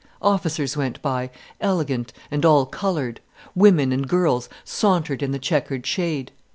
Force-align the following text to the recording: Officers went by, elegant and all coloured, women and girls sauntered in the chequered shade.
Officers 0.23 0.75
went 0.75 0.99
by, 1.03 1.29
elegant 1.59 2.11
and 2.31 2.43
all 2.43 2.65
coloured, 2.65 3.19
women 3.53 3.91
and 3.91 4.07
girls 4.09 4.49
sauntered 4.65 5.21
in 5.21 5.31
the 5.31 5.37
chequered 5.37 5.85
shade. 5.85 6.31